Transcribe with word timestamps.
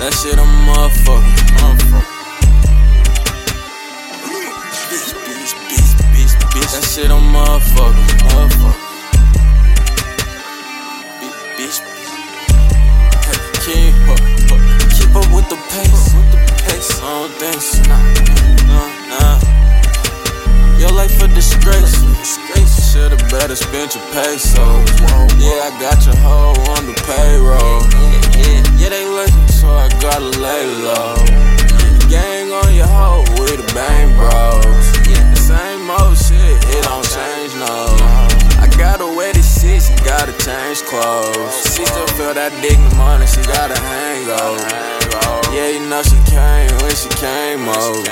That 0.00 0.14
shit 0.14 0.32
a 0.32 0.42
motherfucker. 0.64 1.28
Motherfucker. 1.60 2.00
Bitch, 4.88 5.12
bitch, 5.12 5.52
bitch, 5.68 5.92
bitch, 6.08 6.32
bitch. 6.40 6.72
That 6.72 6.84
shit 6.88 7.10
a 7.10 7.20
motherfucker. 7.20 8.00
Motherfucker. 8.32 8.80
Keep 13.60 13.92
up, 14.08 14.18
keep 14.96 15.12
up 15.14 15.28
with 15.36 15.48
the 15.50 15.60
pace. 15.68 16.14
With 16.16 16.32
the 16.32 16.40
pace. 16.64 16.90
I 16.96 17.04
don't 17.04 17.32
think 17.36 17.60
so. 17.60 17.84
Nah, 18.66 18.88
nah. 19.12 19.36
Your 20.80 20.92
life 20.96 21.20
a 21.22 21.28
disgrace. 21.28 21.92
Should've 22.90 23.20
better 23.30 23.54
spent 23.54 23.94
your 23.94 24.04
pesos. 24.12 24.56
Yeah, 25.38 25.68
I 25.68 25.76
got 25.78 26.04
your 26.06 26.16
hoe 26.16 26.59
change 40.80 40.88
clothes. 40.88 41.76
She 41.76 41.84
still 41.84 42.06
feel 42.16 42.34
that 42.34 42.52
dick 42.62 42.76
in 42.76 42.88
the 42.88 42.94
morning, 42.96 43.28
she 43.28 43.42
got 43.42 43.70
a 43.70 43.78
hangover. 43.78 44.62
Yeah, 45.50 45.74
you 45.74 45.82
know 45.88 46.02
she 46.02 46.18
came 46.30 46.70
when 46.82 46.94
she 46.94 47.10
came 47.18 47.66
over. 47.68 48.06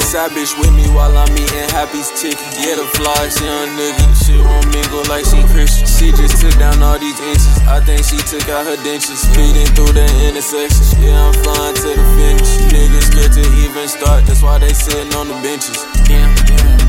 Side 0.00 0.32
bitch 0.32 0.56
with 0.60 0.72
me 0.72 0.84
while 0.92 1.12
I'm 1.16 1.32
eating 1.32 1.68
Happy's 1.72 2.08
chicken. 2.16 2.40
Yeah, 2.60 2.76
the 2.76 2.88
flies, 2.96 3.36
young 3.40 3.76
nigga. 3.76 4.04
She 4.24 4.36
won't 4.40 4.68
mingle 4.72 5.04
like 5.08 5.24
she 5.24 5.40
Christian. 5.52 5.88
She 5.88 6.12
just 6.12 6.40
took 6.40 6.52
down 6.58 6.82
all 6.82 6.98
these 6.98 7.18
inches. 7.20 7.56
I 7.68 7.80
think 7.80 8.04
she 8.04 8.16
took 8.24 8.48
out 8.48 8.64
her 8.64 8.76
dentures. 8.84 9.20
Speeding 9.20 9.68
through 9.76 9.92
the 9.92 10.04
intersection. 10.28 10.84
Yeah, 11.00 11.16
I'm 11.16 11.36
flying 11.44 11.76
to 11.76 11.90
the 11.96 12.06
finish. 12.16 12.52
Niggas 12.72 13.08
scared 13.12 13.32
to 13.36 13.44
even 13.64 13.88
start. 13.88 14.24
That's 14.26 14.42
why 14.42 14.58
they 14.58 14.72
sitting 14.72 15.12
on 15.16 15.28
the 15.28 15.36
benches. 15.40 15.80
Damn. 16.04 16.32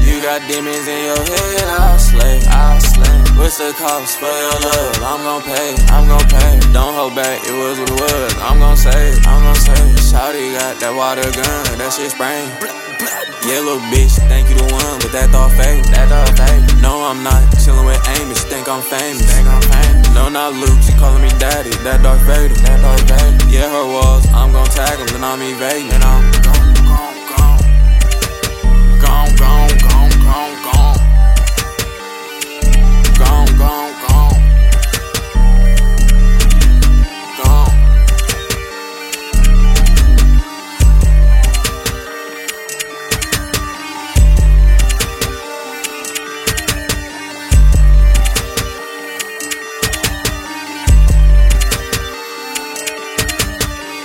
You 0.03 0.19
got 0.19 0.43
demons 0.47 0.87
in 0.87 0.99
your 1.07 1.19
head. 1.19 1.67
What's 3.43 3.57
the 3.57 3.75
cost 3.75 4.23
for 4.23 4.31
your 4.31 4.55
love? 4.55 5.03
I'm 5.03 5.19
gon' 5.19 5.43
pay. 5.43 5.75
I'm 5.91 6.07
gon' 6.07 6.23
pay. 6.31 6.63
Don't 6.71 6.95
hold 6.95 7.11
back. 7.13 7.43
It 7.43 7.51
was 7.51 7.75
what 7.75 7.91
it 7.91 7.99
was. 7.99 8.31
I'm 8.39 8.57
gon' 8.57 8.77
say. 8.77 9.11
I'm 9.27 9.43
gon' 9.43 9.59
say. 9.59 9.83
Shawty 9.99 10.55
got 10.55 10.79
that 10.79 10.95
water 10.95 11.27
gun. 11.27 11.75
That 11.75 11.91
shit 11.91 12.15
spraying. 12.15 12.47
Yeah, 13.43 13.59
little 13.59 13.83
bitch, 13.91 14.15
think 14.31 14.47
you 14.47 14.55
the 14.55 14.63
one, 14.71 14.95
but 15.03 15.11
that 15.11 15.27
thought 15.35 15.51
fake. 15.59 15.83
That 15.91 16.07
thought 16.07 16.31
fake. 16.39 16.63
No, 16.79 17.03
I'm 17.03 17.19
not 17.19 17.43
chillin' 17.59 17.83
with 17.83 17.99
Amos. 18.15 18.47
Think 18.47 18.71
I'm 18.71 18.79
famous. 18.79 19.27
Think 19.27 19.51
I'm 19.51 19.59
famous. 19.59 20.07
No, 20.15 20.31
not 20.31 20.55
Luke. 20.55 20.79
She 20.79 20.95
callin' 20.95 21.19
me 21.19 21.27
daddy. 21.35 21.75
That 21.83 21.99
Darth 21.99 22.23
Vader. 22.23 22.55
That 22.63 22.79
Darth 22.79 23.03
Vader. 23.11 23.51
Yeah, 23.51 23.67
her 23.67 23.83
walls. 23.83 24.23
I'm 24.31 24.55
gon' 24.55 24.71
tag 24.71 25.03
'em, 25.03 25.11
then 25.11 25.19
I'm 25.19 25.43
evading. 25.43 25.91
And 25.91 25.99
I'm 25.99 26.31